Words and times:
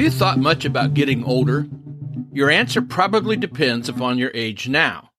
you 0.00 0.10
thought 0.10 0.38
much 0.38 0.64
about 0.64 0.94
getting 0.94 1.22
older? 1.24 1.66
Your 2.32 2.50
answer 2.50 2.80
probably 2.80 3.36
depends 3.36 3.86
upon 3.86 4.16
your 4.16 4.30
age 4.32 4.66
now. 4.66 5.10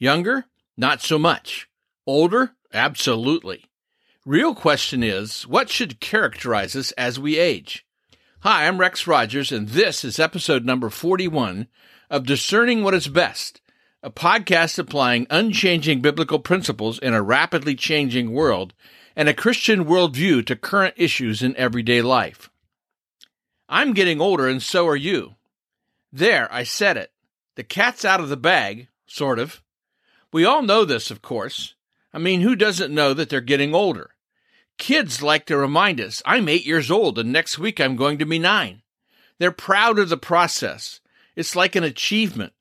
Younger? 0.00 0.46
Not 0.76 1.00
so 1.00 1.16
much. 1.16 1.68
Older? 2.08 2.50
Absolutely. 2.74 3.66
Real 4.24 4.52
question 4.52 5.04
is, 5.04 5.46
what 5.46 5.70
should 5.70 6.00
characterize 6.00 6.74
us 6.74 6.90
as 6.92 7.20
we 7.20 7.38
age? 7.38 7.86
Hi, 8.40 8.66
I'm 8.66 8.78
Rex 8.78 9.06
Rogers, 9.06 9.52
and 9.52 9.68
this 9.68 10.04
is 10.04 10.18
episode 10.18 10.64
number 10.64 10.90
41 10.90 11.68
of 12.10 12.26
Discerning 12.26 12.82
What 12.82 12.94
is 12.94 13.06
Best, 13.06 13.60
a 14.02 14.10
podcast 14.10 14.76
applying 14.76 15.28
unchanging 15.30 16.00
biblical 16.00 16.40
principles 16.40 16.98
in 16.98 17.14
a 17.14 17.22
rapidly 17.22 17.76
changing 17.76 18.32
world 18.32 18.74
and 19.14 19.28
a 19.28 19.34
Christian 19.34 19.84
worldview 19.84 20.44
to 20.46 20.56
current 20.56 20.94
issues 20.96 21.44
in 21.44 21.56
everyday 21.56 22.02
life. 22.02 22.50
I'm 23.68 23.94
getting 23.94 24.20
older, 24.20 24.48
and 24.48 24.62
so 24.62 24.86
are 24.86 24.96
you. 24.96 25.34
There, 26.12 26.52
I 26.52 26.62
said 26.62 26.96
it. 26.96 27.10
The 27.56 27.64
cat's 27.64 28.04
out 28.04 28.20
of 28.20 28.28
the 28.28 28.36
bag, 28.36 28.88
sort 29.06 29.38
of. 29.38 29.62
We 30.32 30.44
all 30.44 30.62
know 30.62 30.84
this, 30.84 31.10
of 31.10 31.22
course. 31.22 31.74
I 32.12 32.18
mean, 32.18 32.40
who 32.40 32.54
doesn't 32.54 32.94
know 32.94 33.12
that 33.14 33.28
they're 33.28 33.40
getting 33.40 33.74
older? 33.74 34.10
Kids 34.78 35.22
like 35.22 35.46
to 35.46 35.56
remind 35.56 36.00
us, 36.00 36.22
I'm 36.24 36.48
eight 36.48 36.66
years 36.66 36.90
old, 36.90 37.18
and 37.18 37.32
next 37.32 37.58
week 37.58 37.80
I'm 37.80 37.96
going 37.96 38.18
to 38.18 38.26
be 38.26 38.38
nine. 38.38 38.82
They're 39.38 39.50
proud 39.50 39.98
of 39.98 40.08
the 40.08 40.16
process. 40.16 41.00
It's 41.34 41.56
like 41.56 41.74
an 41.74 41.84
achievement. 41.84 42.52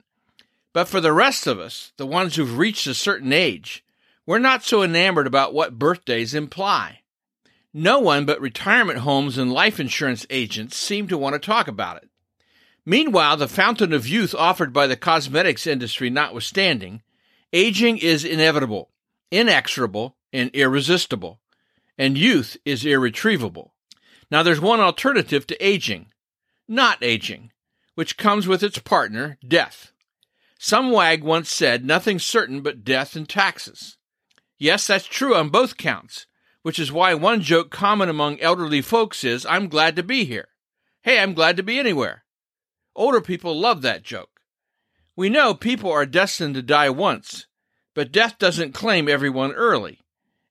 But 0.74 0.88
for 0.88 1.00
the 1.00 1.14
rest 1.14 1.48
of 1.48 1.60
us, 1.60 1.94
the 1.98 2.06
ones 2.06 2.36
who've 2.36 2.58
reached 2.58 2.88
a 2.88 2.94
certain 2.94 3.32
age, 3.32 3.86
we're 4.26 4.40
not 4.40 4.64
so 4.64 4.84
enamored 4.84 5.28
about 5.28 5.54
what 5.54 5.80
birthdays 5.80 6.34
imply. 6.34 7.02
No 7.78 8.00
one 8.00 8.24
but 8.24 8.40
retirement 8.40 9.00
homes 9.00 9.38
and 9.38 9.52
life 9.52 9.82
insurance 9.82 10.26
agents 10.30 10.78
seem 10.78 11.10
to 11.10 11.18
want 11.18 11.34
to 11.34 11.46
talk 11.46 11.68
about 11.68 11.98
it. 11.98 12.10
Meanwhile, 12.86 13.36
the 13.36 13.50
fountain 13.50 13.92
of 13.92 14.08
youth 14.08 14.34
offered 14.34 14.72
by 14.72 14.88
the 14.88 14.96
cosmetics 14.96 15.68
industry 15.68 16.10
notwithstanding, 16.10 17.02
aging 17.52 17.98
is 17.98 18.24
inevitable, 18.24 18.92
inexorable, 19.30 20.16
and 20.32 20.52
irresistible, 20.52 21.42
and 21.98 22.18
youth 22.18 22.56
is 22.64 22.86
irretrievable. 22.86 23.74
Now, 24.32 24.42
there's 24.42 24.62
one 24.62 24.80
alternative 24.80 25.46
to 25.48 25.66
aging 25.66 26.14
not 26.70 27.04
aging, 27.04 27.52
which 27.96 28.16
comes 28.16 28.48
with 28.48 28.64
its 28.64 28.80
partner, 28.80 29.38
death. 29.46 29.92
Some 30.58 30.92
wag 30.92 31.26
once 31.26 31.52
said, 31.52 31.84
Nothing 31.84 32.20
certain 32.20 32.62
but 32.62 32.86
death 32.86 33.18
and 33.18 33.28
taxes. 33.28 33.98
Yes, 34.58 34.88
that's 34.88 35.06
true 35.06 35.36
on 35.36 35.50
both 35.50 35.76
counts 35.76 36.26
which 36.66 36.80
is 36.80 36.92
why 36.92 37.14
one 37.14 37.42
joke 37.42 37.70
common 37.70 38.10
among 38.10 38.40
elderly 38.40 38.82
folks 38.82 39.24
is, 39.24 39.46
I'm 39.46 39.68
glad 39.68 39.96
to 39.98 40.02
be 40.02 40.26
here. 40.26 40.48
Hey, 41.04 41.20
I'm 41.20 41.36
glad 41.36 41.58
to 41.58 41.64
be 41.64 41.78
anywhere. 41.78 42.24
Older 42.96 43.22
people 43.22 43.56
love 43.56 43.84
that 43.84 44.02
joke. 44.02 44.42
We 45.16 45.30
know 45.30 45.54
people 45.54 45.92
are 45.92 46.08
destined 46.08 46.56
to 46.56 46.64
die 46.64 46.90
once, 46.90 47.46
but 47.94 48.12
death 48.12 48.40
doesn't 48.40 48.74
claim 48.74 49.08
everyone 49.08 49.52
early. 49.52 50.00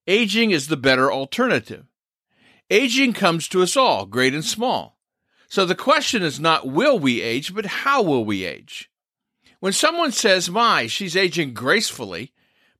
Aging 0.06 0.52
is 0.52 0.68
the 0.68 0.76
better 0.76 1.10
alternative. 1.10 1.86
Aging 2.70 3.12
comes 3.12 3.48
to 3.48 3.60
us 3.60 3.76
all, 3.76 4.06
great 4.06 4.34
and 4.34 4.44
small. 4.44 4.96
So 5.48 5.66
the 5.66 5.74
question 5.74 6.22
is 6.22 6.38
not 6.38 6.64
will 6.64 6.96
we 6.96 7.22
age, 7.22 7.52
but 7.52 7.66
how 7.66 8.02
will 8.02 8.24
we 8.24 8.44
age? 8.44 8.88
When 9.58 9.72
someone 9.72 10.12
says, 10.12 10.48
My, 10.48 10.86
she's 10.86 11.16
aging 11.16 11.54
gracefully, 11.54 12.32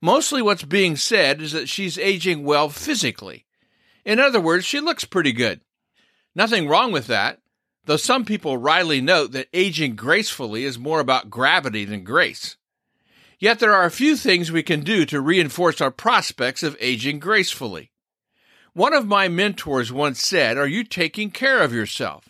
Mostly 0.05 0.42
what's 0.42 0.64
being 0.64 0.97
said 0.97 1.41
is 1.41 1.52
that 1.52 1.66
she's 1.66 1.97
aging 1.97 2.44
well 2.44 2.69
physically. 2.69 3.47
In 4.05 4.20
other 4.20 4.38
words, 4.38 4.66
she 4.66 4.78
looks 4.78 5.06
pretty 5.06 5.33
good. 5.33 5.62
Nothing 6.34 6.69
wrong 6.69 6.92
with 6.92 7.06
that, 7.06 7.41
though 7.86 7.96
some 7.96 8.27
people 8.27 8.58
wryly 8.58 9.00
note 9.00 9.33
that 9.33 9.48
aging 9.55 9.96
gracefully 9.96 10.66
is 10.66 10.78
more 10.78 11.01
about 11.01 11.30
gravity 11.30 11.86
than 11.86 12.05
grace. 12.05 12.58
Yet 13.39 13.61
there 13.61 13.73
are 13.73 13.86
a 13.86 13.90
few 13.90 14.14
things 14.14 14.52
we 14.52 14.62
can 14.62 14.80
do 14.80 15.06
to 15.06 15.23
reinforce 15.23 15.80
our 15.80 15.90
prospects 15.90 16.62
of 16.62 16.77
aging 16.80 17.18
gracefully. 17.18 17.90
One 18.74 18.92
of 18.92 19.07
my 19.07 19.28
mentors 19.28 19.90
once 19.90 20.20
said, 20.23 20.58
Are 20.58 20.67
you 20.67 20.84
taking 20.84 21.30
care 21.30 21.62
of 21.62 21.73
yourself? 21.73 22.28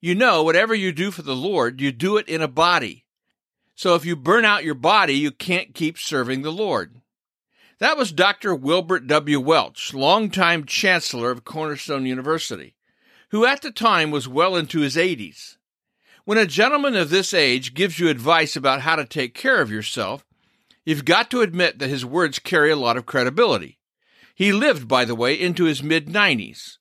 You 0.00 0.16
know, 0.16 0.42
whatever 0.42 0.74
you 0.74 0.90
do 0.90 1.12
for 1.12 1.22
the 1.22 1.36
Lord, 1.36 1.80
you 1.80 1.92
do 1.92 2.16
it 2.16 2.26
in 2.26 2.42
a 2.42 2.48
body. 2.48 3.04
So 3.76 3.94
if 3.94 4.04
you 4.04 4.16
burn 4.16 4.44
out 4.44 4.64
your 4.64 4.74
body, 4.74 5.14
you 5.14 5.30
can't 5.30 5.76
keep 5.76 5.96
serving 5.96 6.42
the 6.42 6.50
Lord. 6.50 7.00
That 7.78 7.96
was 7.96 8.12
Dr. 8.12 8.54
Wilbert 8.54 9.08
W. 9.08 9.40
Welch, 9.40 9.92
longtime 9.92 10.64
chancellor 10.64 11.32
of 11.32 11.44
Cornerstone 11.44 12.06
University, 12.06 12.76
who 13.30 13.44
at 13.44 13.62
the 13.62 13.72
time 13.72 14.12
was 14.12 14.28
well 14.28 14.54
into 14.54 14.80
his 14.80 14.94
80s. 14.94 15.56
When 16.24 16.38
a 16.38 16.46
gentleman 16.46 16.94
of 16.94 17.10
this 17.10 17.34
age 17.34 17.74
gives 17.74 17.98
you 17.98 18.08
advice 18.08 18.54
about 18.54 18.82
how 18.82 18.96
to 18.96 19.04
take 19.04 19.34
care 19.34 19.60
of 19.60 19.72
yourself, 19.72 20.24
you've 20.84 21.04
got 21.04 21.30
to 21.32 21.42
admit 21.42 21.80
that 21.80 21.90
his 21.90 22.04
words 22.04 22.38
carry 22.38 22.70
a 22.70 22.76
lot 22.76 22.96
of 22.96 23.06
credibility. 23.06 23.78
He 24.36 24.52
lived, 24.52 24.86
by 24.86 25.04
the 25.04 25.16
way, 25.16 25.34
into 25.34 25.64
his 25.64 25.82
mid 25.82 26.06
90s. 26.06 26.78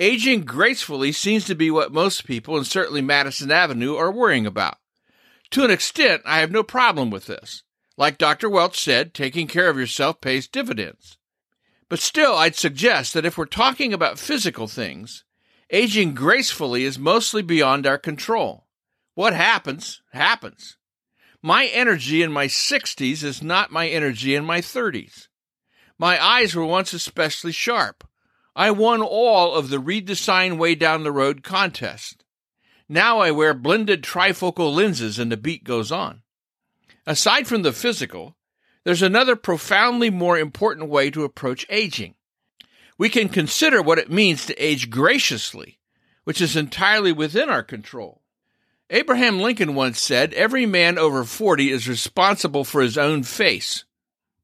Aging 0.00 0.44
gracefully 0.44 1.12
seems 1.12 1.44
to 1.44 1.54
be 1.54 1.70
what 1.70 1.92
most 1.92 2.26
people, 2.26 2.56
and 2.56 2.66
certainly 2.66 3.02
Madison 3.02 3.50
Avenue, 3.50 3.96
are 3.96 4.10
worrying 4.10 4.46
about. 4.46 4.78
To 5.50 5.64
an 5.64 5.70
extent, 5.70 6.22
I 6.24 6.40
have 6.40 6.50
no 6.50 6.62
problem 6.62 7.10
with 7.10 7.26
this. 7.26 7.62
Like 7.96 8.18
Dr. 8.18 8.50
Welch 8.50 8.78
said, 8.78 9.14
taking 9.14 9.46
care 9.46 9.70
of 9.70 9.78
yourself 9.78 10.20
pays 10.20 10.46
dividends. 10.46 11.16
But 11.88 12.00
still, 12.00 12.36
I'd 12.36 12.56
suggest 12.56 13.14
that 13.14 13.24
if 13.24 13.38
we're 13.38 13.46
talking 13.46 13.92
about 13.92 14.18
physical 14.18 14.66
things, 14.66 15.24
aging 15.70 16.14
gracefully 16.14 16.84
is 16.84 16.98
mostly 16.98 17.42
beyond 17.42 17.86
our 17.86 17.98
control. 17.98 18.66
What 19.14 19.32
happens, 19.32 20.02
happens. 20.12 20.76
My 21.42 21.66
energy 21.66 22.22
in 22.22 22.32
my 22.32 22.48
60s 22.48 23.22
is 23.22 23.42
not 23.42 23.70
my 23.70 23.88
energy 23.88 24.34
in 24.34 24.44
my 24.44 24.60
30s. 24.60 25.28
My 25.98 26.22
eyes 26.22 26.54
were 26.54 26.66
once 26.66 26.92
especially 26.92 27.52
sharp. 27.52 28.06
I 28.54 28.70
won 28.72 29.00
all 29.00 29.54
of 29.54 29.70
the 29.70 29.78
Read 29.78 30.06
the 30.06 30.16
Sign 30.16 30.58
Way 30.58 30.74
Down 30.74 31.04
the 31.04 31.12
Road 31.12 31.42
contest. 31.42 32.24
Now 32.88 33.20
I 33.20 33.30
wear 33.30 33.54
blended 33.54 34.02
trifocal 34.02 34.74
lenses 34.74 35.18
and 35.18 35.30
the 35.32 35.36
beat 35.36 35.64
goes 35.64 35.90
on. 35.90 36.22
Aside 37.06 37.46
from 37.46 37.62
the 37.62 37.72
physical, 37.72 38.36
there's 38.84 39.02
another 39.02 39.36
profoundly 39.36 40.10
more 40.10 40.38
important 40.38 40.88
way 40.88 41.10
to 41.10 41.24
approach 41.24 41.66
aging. 41.68 42.14
We 42.98 43.08
can 43.08 43.28
consider 43.28 43.80
what 43.80 43.98
it 43.98 44.10
means 44.10 44.46
to 44.46 44.54
age 44.54 44.90
graciously, 44.90 45.78
which 46.24 46.40
is 46.40 46.56
entirely 46.56 47.12
within 47.12 47.48
our 47.48 47.62
control. 47.62 48.22
Abraham 48.90 49.40
Lincoln 49.40 49.74
once 49.74 50.00
said, 50.00 50.32
Every 50.34 50.66
man 50.66 50.98
over 50.98 51.24
40 51.24 51.70
is 51.70 51.88
responsible 51.88 52.64
for 52.64 52.82
his 52.82 52.96
own 52.96 53.22
face. 53.22 53.84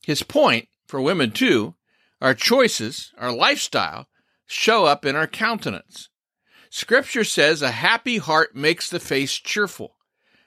His 0.04 0.22
point, 0.22 0.68
for 0.86 1.00
women 1.00 1.30
too, 1.30 1.74
our 2.20 2.34
choices, 2.34 3.12
our 3.18 3.32
lifestyle, 3.32 4.08
show 4.46 4.84
up 4.84 5.04
in 5.04 5.16
our 5.16 5.26
countenance. 5.26 6.08
Scripture 6.70 7.24
says 7.24 7.62
a 7.62 7.70
happy 7.70 8.18
heart 8.18 8.54
makes 8.54 8.90
the 8.90 9.00
face 9.00 9.32
cheerful, 9.34 9.96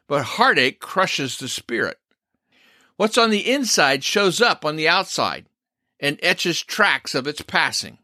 but 0.08 0.24
heartache 0.24 0.80
crushes 0.80 1.38
the 1.38 1.48
spirit. 1.48 1.98
What's 2.98 3.18
on 3.18 3.30
the 3.30 3.52
inside 3.52 4.04
shows 4.04 4.42
up 4.42 4.64
on 4.64 4.78
the 4.78 4.88
outside 4.88 5.48
and 6.00 6.20
etches 6.24 6.62
tracks 6.62 7.14
of 7.14 7.28
its 7.28 7.42
passing. 7.42 7.98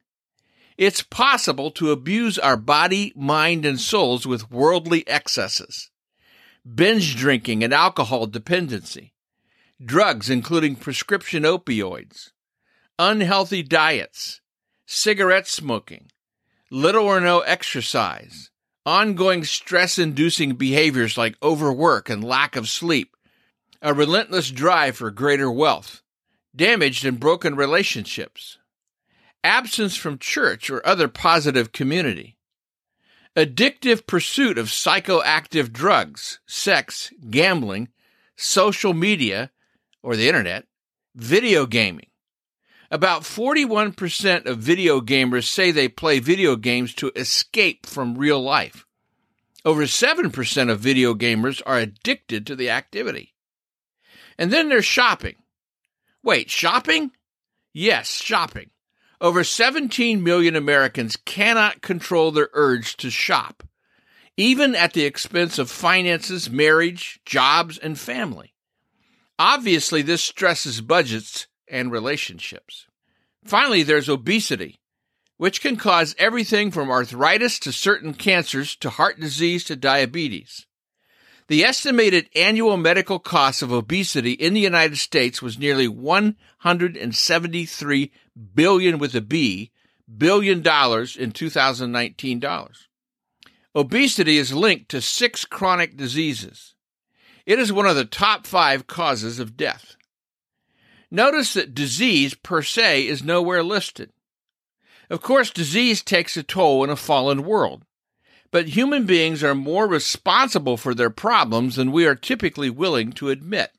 It's 0.78 1.02
possible 1.02 1.72
to 1.72 1.92
abuse 1.92 2.40
our 2.40 2.58
body, 2.58 3.14
mind, 3.16 3.66
and 3.66 3.80
souls 3.80 4.26
with 4.26 4.52
worldly 4.52 5.08
excesses, 5.08 5.92
binge 6.76 7.16
drinking 7.16 7.64
and 7.64 7.74
alcohol 7.74 8.28
dependency, 8.28 9.14
drugs, 9.84 10.30
including 10.30 10.76
prescription 10.76 11.44
opioids, 11.44 12.32
unhealthy 12.98 13.64
diets, 13.64 14.42
cigarette 14.86 15.48
smoking, 15.48 16.12
little 16.70 17.06
or 17.06 17.20
no 17.22 17.42
exercise, 17.42 18.50
ongoing 18.86 19.44
stress 19.44 19.98
inducing 19.98 20.56
behaviors 20.56 21.18
like 21.18 21.36
overwork 21.44 22.10
and 22.10 22.24
lack 22.24 22.56
of 22.56 22.68
sleep, 22.68 23.16
a 23.82 23.94
relentless 23.94 24.52
drive 24.52 24.98
for 24.98 25.10
greater 25.12 25.52
wealth, 25.52 26.02
damaged 26.56 27.06
and 27.06 27.20
broken 27.20 27.56
relationships, 27.56 28.58
absence 29.44 29.96
from 29.96 30.18
church 30.18 30.70
or 30.70 30.86
other 30.86 31.08
positive 31.08 31.72
community, 31.72 32.38
addictive 33.36 34.06
pursuit 34.06 34.58
of 34.58 34.68
psychoactive 34.68 35.72
drugs, 35.72 36.40
sex, 36.46 37.12
gambling, 37.30 37.88
social 38.36 38.94
media, 38.94 39.52
or 40.04 40.16
the 40.16 40.28
internet, 40.28 40.66
video 41.16 41.66
gaming. 41.66 42.08
About 42.90 43.22
41% 43.22 44.46
of 44.46 44.60
video 44.60 45.00
gamers 45.00 45.48
say 45.48 45.72
they 45.72 45.88
play 45.88 46.20
video 46.20 46.58
games 46.58 46.94
to 46.96 47.12
escape 47.16 47.86
from 47.86 48.18
real 48.18 48.42
life. 48.42 48.86
Over 49.64 49.84
7% 49.84 50.70
of 50.70 50.80
video 50.80 51.14
gamers 51.14 51.62
are 51.66 51.78
addicted 51.78 52.46
to 52.48 52.56
the 52.56 52.70
activity. 52.70 53.31
And 54.38 54.52
then 54.52 54.70
there's 54.70 54.86
shopping. 54.86 55.36
Wait, 56.24 56.50
shopping? 56.50 57.12
Yes, 57.74 58.12
shopping. 58.22 58.70
Over 59.20 59.44
17 59.44 60.24
million 60.24 60.56
Americans 60.56 61.16
cannot 61.16 61.82
control 61.82 62.32
their 62.32 62.50
urge 62.54 62.98
to 62.98 63.10
shop. 63.10 63.64
even 64.38 64.76
at 64.76 64.94
the 64.94 65.04
expense 65.06 65.60
of 65.60 65.70
finances, 65.70 66.50
marriage, 66.50 67.20
jobs, 67.26 67.78
and 67.78 68.00
family. 68.00 68.54
Obviously, 69.38 70.02
this 70.02 70.24
stresses 70.24 70.82
budgets 70.82 71.48
and 71.68 71.92
relationships. 71.92 72.88
Finally, 73.44 73.84
there's 73.84 74.10
obesity, 74.10 74.80
which 75.38 75.62
can 75.62 75.76
cause 75.76 76.16
everything 76.18 76.72
from 76.72 76.90
arthritis 76.90 77.60
to 77.60 77.72
certain 77.72 78.14
cancers 78.14 78.76
to 78.78 78.90
heart 78.90 79.20
disease 79.20 79.64
to 79.66 79.76
diabetes. 79.76 80.66
The 81.52 81.64
estimated 81.66 82.30
annual 82.34 82.78
medical 82.78 83.20
cost 83.20 83.62
of 83.62 83.74
obesity 83.74 84.32
in 84.32 84.54
the 84.54 84.62
United 84.62 84.98
States 84.98 85.42
was 85.42 85.60
nearly 85.60 85.86
173 85.86 88.12
billion 88.56 88.98
with 88.98 89.14
a 89.16 89.20
B 89.20 89.74
billion 90.18 90.62
dollars 90.62 91.18
in 91.18 91.34
2019 91.34 92.40
dollars. 92.40 92.88
Obesity 93.76 94.38
is 94.38 94.54
linked 94.54 94.88
to 94.92 95.02
six 95.02 95.44
chronic 95.44 95.98
diseases. 95.98 96.74
It 97.46 97.60
is 97.60 97.74
one 97.74 97.86
of 97.86 97.98
the 97.98 98.06
top 98.06 98.48
5 98.48 98.88
causes 98.88 99.38
of 99.38 99.58
death. 99.58 99.98
Notice 101.12 101.56
that 101.56 101.76
disease 101.76 102.34
per 102.34 102.62
se 102.62 103.06
is 103.06 103.26
nowhere 103.26 103.62
listed. 103.62 104.14
Of 105.10 105.22
course, 105.22 105.50
disease 105.50 106.02
takes 106.02 106.38
a 106.38 106.44
toll 106.44 106.86
in 106.86 106.90
a 106.90 106.96
fallen 106.96 107.44
world, 107.44 107.84
but 108.52 108.70
human 108.70 109.06
beings 109.06 109.44
are 109.44 109.56
more 109.56 109.88
responsible 109.88 110.78
for 110.78 110.94
their 110.94 111.10
problems 111.10 111.78
than 111.78 111.92
we 111.92 112.06
are 112.06 112.16
typically 112.16 112.70
willing 112.70 113.12
to 113.14 113.30
admit. 113.30 113.72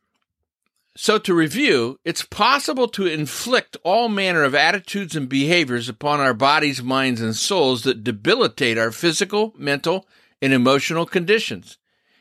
So, 0.95 1.19
to 1.19 1.35
review, 1.35 1.99
it's 2.05 2.23
possible 2.23 2.89
to 2.89 3.07
inflict 3.07 3.79
all 3.83 4.09
manner 4.11 4.43
of 4.43 4.55
attitudes 4.55 5.17
and 5.17 5.29
behaviors 5.29 5.89
upon 5.89 6.21
our 6.21 6.35
bodies, 6.35 6.83
minds, 6.83 7.21
and 7.21 7.35
souls 7.35 7.83
that 7.85 8.05
debilitate 8.05 8.77
our 8.77 8.93
physical, 8.93 9.55
mental, 9.57 10.07
and 10.43 10.53
emotional 10.53 11.07
conditions 11.07 11.79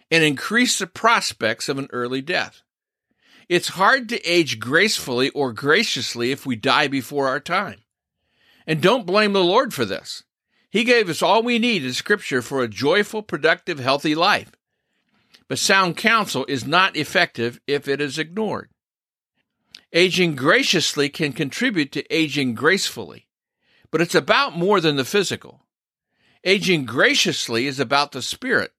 and 0.09 0.23
increase 0.23 0.77
the 0.77 0.87
prospects 0.87 1.69
of 1.69 1.79
an 1.79 1.87
early 1.91 2.21
death. 2.21 2.61
It's 3.49 3.69
hard 3.69 4.07
to 4.09 4.21
age 4.21 4.59
gracefully 4.59 5.29
or 5.31 5.51
graciously 5.51 6.31
if 6.31 6.45
we 6.45 6.55
die 6.55 6.87
before 6.87 7.27
our 7.27 7.39
time. 7.39 7.81
And 8.65 8.81
don't 8.81 9.05
blame 9.05 9.33
the 9.33 9.43
Lord 9.43 9.73
for 9.73 9.83
this. 9.83 10.23
He 10.71 10.85
gave 10.85 11.09
us 11.09 11.21
all 11.21 11.43
we 11.43 11.59
need 11.59 11.83
in 11.83 11.93
Scripture 11.93 12.41
for 12.41 12.63
a 12.63 12.67
joyful, 12.67 13.21
productive, 13.21 13.79
healthy 13.79 14.15
life. 14.15 14.53
But 15.49 15.59
sound 15.59 15.97
counsel 15.97 16.45
is 16.47 16.65
not 16.65 16.95
effective 16.95 17.59
if 17.67 17.89
it 17.89 17.99
is 17.99 18.17
ignored. 18.17 18.69
Aging 19.91 20.37
graciously 20.37 21.09
can 21.09 21.33
contribute 21.33 21.91
to 21.91 22.15
aging 22.15 22.55
gracefully, 22.55 23.27
but 23.91 23.99
it's 23.99 24.15
about 24.15 24.57
more 24.57 24.79
than 24.79 24.95
the 24.95 25.03
physical. 25.03 25.65
Aging 26.45 26.85
graciously 26.85 27.67
is 27.67 27.77
about 27.77 28.13
the 28.13 28.21
spirit. 28.21 28.71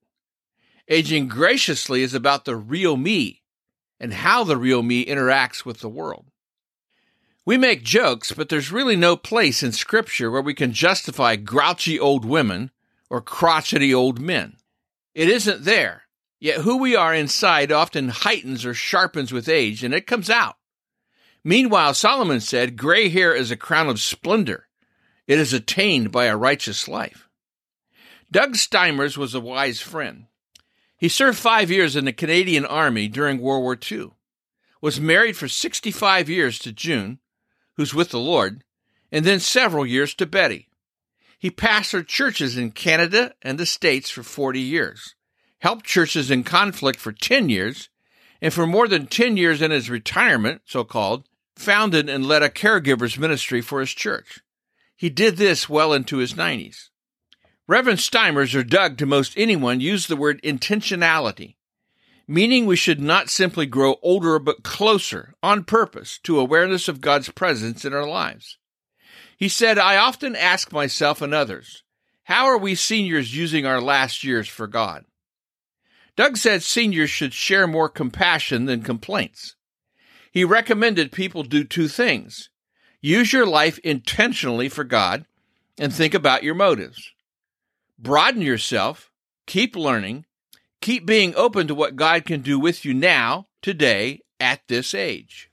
Aging 0.88 1.28
graciously 1.28 2.02
is 2.02 2.14
about 2.14 2.46
the 2.46 2.56
real 2.56 2.96
me 2.96 3.42
and 4.00 4.14
how 4.14 4.42
the 4.42 4.56
real 4.56 4.82
me 4.82 5.04
interacts 5.04 5.66
with 5.66 5.80
the 5.80 5.90
world. 5.90 6.31
We 7.44 7.56
make 7.56 7.82
jokes, 7.82 8.30
but 8.30 8.48
there's 8.48 8.70
really 8.70 8.94
no 8.94 9.16
place 9.16 9.62
in 9.62 9.72
Scripture 9.72 10.30
where 10.30 10.42
we 10.42 10.54
can 10.54 10.72
justify 10.72 11.36
grouchy 11.36 11.98
old 11.98 12.24
women 12.24 12.70
or 13.10 13.20
crotchety 13.20 13.92
old 13.92 14.20
men. 14.20 14.56
It 15.14 15.28
isn't 15.28 15.64
there, 15.64 16.04
yet 16.38 16.60
who 16.60 16.78
we 16.78 16.94
are 16.94 17.12
inside 17.12 17.72
often 17.72 18.10
heightens 18.10 18.64
or 18.64 18.74
sharpens 18.74 19.32
with 19.32 19.48
age, 19.48 19.82
and 19.82 19.92
it 19.92 20.06
comes 20.06 20.30
out. 20.30 20.56
Meanwhile, 21.44 21.94
Solomon 21.94 22.40
said, 22.40 22.76
Gray 22.76 23.08
hair 23.08 23.34
is 23.34 23.50
a 23.50 23.56
crown 23.56 23.88
of 23.88 24.00
splendor. 24.00 24.68
It 25.26 25.40
is 25.40 25.52
attained 25.52 26.12
by 26.12 26.26
a 26.26 26.36
righteous 26.36 26.86
life. 26.86 27.28
Doug 28.30 28.54
Steimers 28.54 29.16
was 29.16 29.34
a 29.34 29.40
wise 29.40 29.80
friend. 29.80 30.26
He 30.96 31.08
served 31.08 31.38
five 31.38 31.70
years 31.70 31.96
in 31.96 32.04
the 32.04 32.12
Canadian 32.12 32.64
Army 32.64 33.08
during 33.08 33.40
World 33.40 33.62
War 33.62 33.76
II, 33.90 34.10
was 34.80 35.00
married 35.00 35.36
for 35.36 35.48
65 35.48 36.28
years 36.28 36.60
to 36.60 36.72
June, 36.72 37.18
who's 37.82 37.92
with 37.92 38.10
the 38.10 38.20
Lord, 38.20 38.62
and 39.10 39.24
then 39.24 39.40
several 39.40 39.84
years 39.84 40.14
to 40.14 40.24
Betty. 40.24 40.68
He 41.36 41.50
pastored 41.50 42.06
churches 42.06 42.56
in 42.56 42.70
Canada 42.70 43.34
and 43.42 43.58
the 43.58 43.66
States 43.66 44.08
for 44.08 44.22
40 44.22 44.60
years, 44.60 45.16
helped 45.58 45.84
churches 45.84 46.30
in 46.30 46.44
conflict 46.44 47.00
for 47.00 47.10
10 47.10 47.48
years, 47.48 47.88
and 48.40 48.54
for 48.54 48.68
more 48.68 48.86
than 48.86 49.08
10 49.08 49.36
years 49.36 49.60
in 49.60 49.72
his 49.72 49.90
retirement, 49.90 50.62
so 50.64 50.84
called, 50.84 51.26
founded 51.56 52.08
and 52.08 52.24
led 52.24 52.44
a 52.44 52.48
caregivers 52.48 53.18
ministry 53.18 53.60
for 53.60 53.80
his 53.80 53.90
church. 53.90 54.38
He 54.94 55.10
did 55.10 55.36
this 55.36 55.68
well 55.68 55.92
into 55.92 56.18
his 56.18 56.34
90s. 56.34 56.90
Reverend 57.66 57.98
Steimers, 57.98 58.54
or 58.54 58.62
Doug 58.62 58.96
to 58.98 59.06
most 59.06 59.34
anyone, 59.36 59.80
used 59.80 60.08
the 60.08 60.14
word 60.14 60.40
intentionality, 60.42 61.56
meaning 62.26 62.66
we 62.66 62.76
should 62.76 63.00
not 63.00 63.28
simply 63.28 63.66
grow 63.66 63.96
older 64.02 64.38
but 64.38 64.62
closer 64.62 65.34
on 65.42 65.64
purpose 65.64 66.18
to 66.22 66.38
awareness 66.38 66.88
of 66.88 67.00
God's 67.00 67.28
presence 67.30 67.84
in 67.84 67.92
our 67.92 68.06
lives. 68.06 68.58
He 69.36 69.48
said, 69.48 69.78
I 69.78 69.96
often 69.96 70.36
ask 70.36 70.72
myself 70.72 71.20
and 71.20 71.34
others, 71.34 71.82
how 72.24 72.46
are 72.46 72.58
we 72.58 72.74
seniors 72.74 73.36
using 73.36 73.66
our 73.66 73.80
last 73.80 74.22
years 74.22 74.48
for 74.48 74.66
God? 74.66 75.04
Doug 76.16 76.36
said 76.36 76.62
seniors 76.62 77.10
should 77.10 77.32
share 77.32 77.66
more 77.66 77.88
compassion 77.88 78.66
than 78.66 78.82
complaints. 78.82 79.56
He 80.30 80.44
recommended 80.44 81.12
people 81.12 81.42
do 81.42 81.64
two 81.64 81.88
things 81.88 82.48
use 83.00 83.32
your 83.32 83.46
life 83.46 83.78
intentionally 83.78 84.68
for 84.68 84.84
God 84.84 85.26
and 85.76 85.92
think 85.92 86.14
about 86.14 86.44
your 86.44 86.54
motives 86.54 87.12
broaden 87.98 88.42
yourself, 88.42 89.10
keep 89.46 89.76
learning, 89.76 90.24
keep 90.82 91.06
being 91.06 91.34
open 91.34 91.68
to 91.68 91.74
what 91.74 91.96
God 91.96 92.26
can 92.26 92.42
do 92.42 92.58
with 92.58 92.84
you 92.84 92.92
now, 92.92 93.46
today, 93.62 94.20
at 94.38 94.60
this 94.68 94.94
age. 94.94 95.50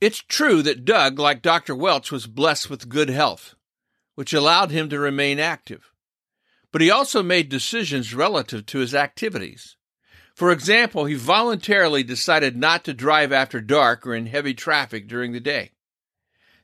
It's 0.00 0.18
true 0.18 0.62
that 0.62 0.84
Doug, 0.84 1.18
like 1.18 1.40
Dr. 1.42 1.74
Welch, 1.74 2.12
was 2.12 2.26
blessed 2.26 2.68
with 2.68 2.88
good 2.88 3.08
health, 3.08 3.54
which 4.16 4.34
allowed 4.34 4.70
him 4.70 4.88
to 4.90 4.98
remain 4.98 5.38
active. 5.38 5.92
But 6.70 6.82
he 6.82 6.90
also 6.90 7.22
made 7.22 7.48
decisions 7.48 8.14
relative 8.14 8.66
to 8.66 8.78
his 8.78 8.94
activities. 8.94 9.76
For 10.34 10.52
example, 10.52 11.06
he 11.06 11.14
voluntarily 11.14 12.02
decided 12.02 12.56
not 12.56 12.84
to 12.84 12.94
drive 12.94 13.32
after 13.32 13.60
dark 13.60 14.06
or 14.06 14.14
in 14.14 14.26
heavy 14.26 14.54
traffic 14.54 15.08
during 15.08 15.32
the 15.32 15.40
day. 15.40 15.72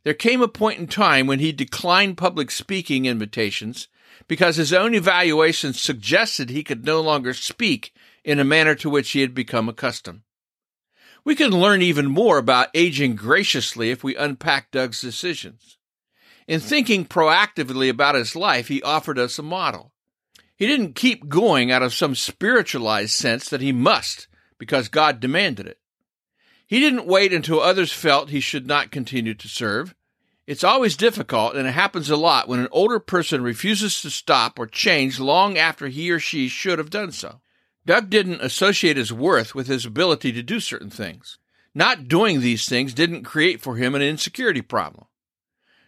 There 0.04 0.14
came 0.14 0.42
a 0.42 0.48
point 0.48 0.78
in 0.78 0.86
time 0.86 1.26
when 1.26 1.38
he 1.38 1.50
declined 1.50 2.18
public 2.18 2.50
speaking 2.50 3.06
invitations 3.06 3.88
because 4.28 4.56
his 4.56 4.72
own 4.72 4.94
evaluation 4.94 5.72
suggested 5.72 6.50
he 6.50 6.64
could 6.64 6.84
no 6.84 7.00
longer 7.00 7.34
speak 7.34 7.92
in 8.24 8.38
a 8.38 8.44
manner 8.44 8.74
to 8.74 8.90
which 8.90 9.10
he 9.10 9.20
had 9.20 9.34
become 9.34 9.68
accustomed. 9.68 10.22
We 11.24 11.34
can 11.34 11.50
learn 11.50 11.82
even 11.82 12.06
more 12.06 12.38
about 12.38 12.68
aging 12.74 13.16
graciously 13.16 13.90
if 13.90 14.04
we 14.04 14.16
unpack 14.16 14.70
Doug's 14.70 15.00
decisions. 15.00 15.78
In 16.46 16.60
thinking 16.60 17.06
proactively 17.06 17.88
about 17.88 18.14
his 18.14 18.36
life, 18.36 18.68
he 18.68 18.82
offered 18.82 19.18
us 19.18 19.38
a 19.38 19.42
model. 19.42 19.92
He 20.56 20.66
didn't 20.66 20.94
keep 20.94 21.28
going 21.28 21.72
out 21.72 21.82
of 21.82 21.94
some 21.94 22.14
spiritualized 22.14 23.12
sense 23.12 23.48
that 23.48 23.62
he 23.62 23.72
must 23.72 24.28
because 24.58 24.88
God 24.88 25.18
demanded 25.18 25.66
it. 25.66 25.78
He 26.66 26.80
didn't 26.80 27.06
wait 27.06 27.32
until 27.32 27.60
others 27.60 27.92
felt 27.92 28.30
he 28.30 28.40
should 28.40 28.66
not 28.66 28.90
continue 28.90 29.34
to 29.34 29.48
serve. 29.48 29.94
It's 30.46 30.64
always 30.64 30.96
difficult, 30.96 31.56
and 31.56 31.66
it 31.66 31.72
happens 31.72 32.10
a 32.10 32.16
lot 32.16 32.48
when 32.48 32.60
an 32.60 32.68
older 32.70 32.98
person 32.98 33.42
refuses 33.42 34.02
to 34.02 34.10
stop 34.10 34.58
or 34.58 34.66
change 34.66 35.18
long 35.18 35.56
after 35.56 35.88
he 35.88 36.10
or 36.10 36.18
she 36.18 36.48
should 36.48 36.78
have 36.78 36.90
done 36.90 37.12
so. 37.12 37.40
Doug 37.86 38.10
didn't 38.10 38.42
associate 38.42 38.96
his 38.96 39.12
worth 39.12 39.54
with 39.54 39.66
his 39.68 39.86
ability 39.86 40.32
to 40.32 40.42
do 40.42 40.60
certain 40.60 40.90
things. 40.90 41.38
Not 41.74 42.08
doing 42.08 42.40
these 42.40 42.68
things 42.68 42.94
didn't 42.94 43.24
create 43.24 43.60
for 43.60 43.76
him 43.76 43.94
an 43.94 44.02
insecurity 44.02 44.62
problem. 44.62 45.06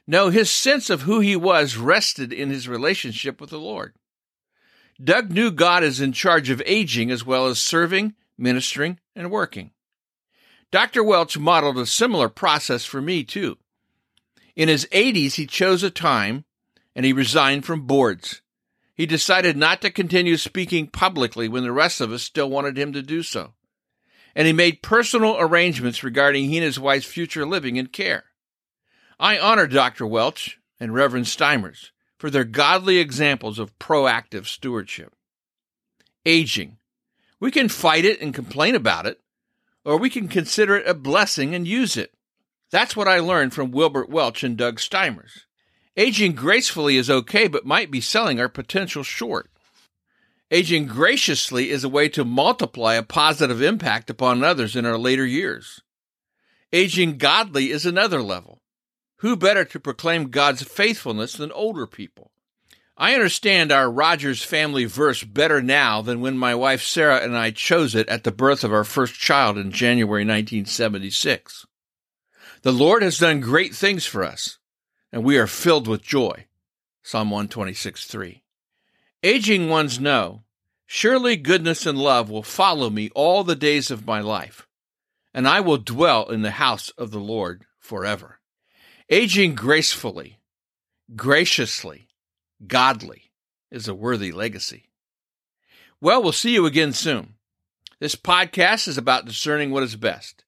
No, 0.06 0.30
his 0.30 0.50
sense 0.50 0.88
of 0.88 1.02
who 1.02 1.20
he 1.20 1.36
was 1.36 1.76
rested 1.76 2.32
in 2.32 2.50
his 2.50 2.68
relationship 2.68 3.40
with 3.40 3.50
the 3.50 3.58
Lord. 3.58 3.94
Doug 5.02 5.30
knew 5.30 5.50
God 5.50 5.84
is 5.84 6.00
in 6.00 6.12
charge 6.12 6.48
of 6.48 6.62
aging 6.64 7.10
as 7.10 7.26
well 7.26 7.46
as 7.46 7.58
serving, 7.58 8.14
ministering, 8.38 9.00
and 9.14 9.30
working. 9.30 9.72
Dr. 10.70 11.04
Welch 11.04 11.38
modeled 11.38 11.78
a 11.78 11.86
similar 11.86 12.28
process 12.28 12.84
for 12.84 13.02
me, 13.02 13.22
too. 13.22 13.58
In 14.56 14.68
his 14.68 14.86
80s, 14.86 15.34
he 15.34 15.46
chose 15.46 15.82
a 15.82 15.90
time 15.90 16.44
and 16.94 17.04
he 17.04 17.12
resigned 17.12 17.66
from 17.66 17.86
boards. 17.86 18.40
He 18.94 19.04
decided 19.04 19.56
not 19.56 19.82
to 19.82 19.90
continue 19.90 20.38
speaking 20.38 20.86
publicly 20.86 21.48
when 21.48 21.62
the 21.62 21.72
rest 21.72 22.00
of 22.00 22.10
us 22.10 22.22
still 22.22 22.48
wanted 22.48 22.78
him 22.78 22.94
to 22.94 23.02
do 23.02 23.22
so. 23.22 23.52
And 24.34 24.46
he 24.46 24.54
made 24.54 24.82
personal 24.82 25.36
arrangements 25.38 26.02
regarding 26.02 26.48
he 26.48 26.56
and 26.56 26.64
his 26.64 26.80
wife's 26.80 27.06
future 27.06 27.44
living 27.44 27.78
and 27.78 27.92
care. 27.92 28.24
I 29.20 29.38
honor 29.38 29.66
Dr. 29.66 30.06
Welch 30.06 30.58
and 30.80 30.94
Reverend 30.94 31.26
Steimers 31.26 31.90
for 32.18 32.30
their 32.30 32.44
godly 32.44 32.98
examples 32.98 33.58
of 33.58 33.78
proactive 33.78 34.46
stewardship. 34.46 35.14
Aging. 36.24 36.78
We 37.38 37.50
can 37.50 37.68
fight 37.68 38.06
it 38.06 38.20
and 38.22 38.34
complain 38.34 38.74
about 38.74 39.06
it, 39.06 39.20
or 39.84 39.98
we 39.98 40.08
can 40.08 40.28
consider 40.28 40.76
it 40.76 40.88
a 40.88 40.94
blessing 40.94 41.54
and 41.54 41.68
use 41.68 41.98
it. 41.98 42.14
That's 42.70 42.96
what 42.96 43.08
I 43.08 43.20
learned 43.20 43.54
from 43.54 43.70
Wilbert 43.70 44.08
Welch 44.08 44.42
and 44.42 44.56
Doug 44.56 44.78
Steimers. 44.78 45.44
Aging 45.96 46.34
gracefully 46.34 46.96
is 46.96 47.08
okay, 47.08 47.48
but 47.48 47.64
might 47.64 47.90
be 47.90 48.00
selling 48.00 48.40
our 48.40 48.48
potential 48.48 49.02
short. 49.02 49.50
Aging 50.50 50.86
graciously 50.86 51.70
is 51.70 51.84
a 51.84 51.88
way 51.88 52.08
to 52.10 52.24
multiply 52.24 52.94
a 52.94 53.02
positive 53.02 53.62
impact 53.62 54.10
upon 54.10 54.44
others 54.44 54.76
in 54.76 54.84
our 54.84 54.98
later 54.98 55.24
years. 55.24 55.80
Aging 56.72 57.18
godly 57.18 57.70
is 57.70 57.86
another 57.86 58.20
level. 58.20 58.60
Who 59.20 59.36
better 59.36 59.64
to 59.64 59.80
proclaim 59.80 60.30
God's 60.30 60.62
faithfulness 60.62 61.34
than 61.34 61.50
older 61.52 61.86
people? 61.86 62.30
I 62.98 63.14
understand 63.14 63.72
our 63.72 63.90
Rogers 63.90 64.42
family 64.42 64.84
verse 64.84 65.22
better 65.22 65.62
now 65.62 66.02
than 66.02 66.20
when 66.20 66.36
my 66.36 66.54
wife 66.54 66.82
Sarah 66.82 67.18
and 67.18 67.36
I 67.36 67.50
chose 67.50 67.94
it 67.94 68.08
at 68.08 68.24
the 68.24 68.32
birth 68.32 68.64
of 68.64 68.72
our 68.72 68.84
first 68.84 69.14
child 69.14 69.58
in 69.58 69.70
January 69.70 70.22
1976. 70.22 71.66
The 72.66 72.72
Lord 72.72 73.04
has 73.04 73.18
done 73.18 73.38
great 73.38 73.76
things 73.76 74.06
for 74.06 74.24
us, 74.24 74.58
and 75.12 75.22
we 75.22 75.38
are 75.38 75.46
filled 75.46 75.86
with 75.86 76.02
joy. 76.02 76.46
Psalm 77.00 77.30
126 77.30 78.08
3. 78.08 78.42
Aging 79.22 79.68
ones 79.68 80.00
know, 80.00 80.42
surely 80.84 81.36
goodness 81.36 81.86
and 81.86 81.96
love 81.96 82.28
will 82.28 82.42
follow 82.42 82.90
me 82.90 83.08
all 83.14 83.44
the 83.44 83.54
days 83.54 83.92
of 83.92 84.04
my 84.04 84.18
life, 84.18 84.66
and 85.32 85.46
I 85.46 85.60
will 85.60 85.78
dwell 85.78 86.28
in 86.28 86.42
the 86.42 86.50
house 86.50 86.90
of 86.98 87.12
the 87.12 87.20
Lord 87.20 87.66
forever. 87.78 88.40
Aging 89.08 89.54
gracefully, 89.54 90.40
graciously, 91.14 92.08
godly 92.66 93.30
is 93.70 93.86
a 93.86 93.94
worthy 93.94 94.32
legacy. 94.32 94.90
Well, 96.00 96.20
we'll 96.20 96.32
see 96.32 96.54
you 96.54 96.66
again 96.66 96.92
soon. 96.92 97.34
This 98.00 98.16
podcast 98.16 98.88
is 98.88 98.98
about 98.98 99.24
discerning 99.24 99.70
what 99.70 99.84
is 99.84 99.94
best. 99.94 100.42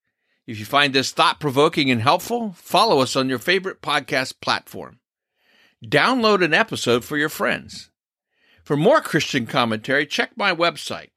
If 0.49 0.59
you 0.59 0.64
find 0.64 0.95
this 0.95 1.11
thought 1.11 1.40
provoking 1.40 1.90
and 1.90 2.00
helpful, 2.00 2.55
follow 2.57 3.00
us 3.00 3.17
on 3.17 3.28
your 3.28 3.38
favorite 3.38 3.83
podcast 3.83 4.40
platform. 4.40 4.99
Download 5.85 6.43
an 6.43 6.55
episode 6.55 7.05
for 7.05 7.19
your 7.19 7.28
friends. 7.28 7.90
For 8.64 8.75
more 8.75 9.02
Christian 9.02 9.45
commentary, 9.45 10.07
check 10.07 10.31
my 10.38 10.55
website, 10.55 11.11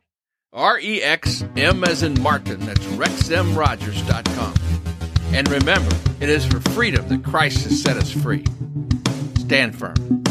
R-E-X-M 0.52 1.84
as 1.86 2.04
in 2.04 2.22
Martin, 2.22 2.60
that's 2.60 2.86
rexmrogers.com. 2.88 4.54
And 5.34 5.50
remember, 5.50 5.96
it 6.20 6.28
is 6.28 6.46
for 6.46 6.60
freedom 6.72 7.08
that 7.08 7.24
Christ 7.24 7.64
has 7.64 7.82
set 7.82 7.96
us 7.96 8.12
free. 8.12 8.44
Stand 9.38 9.80
firm. 9.80 10.24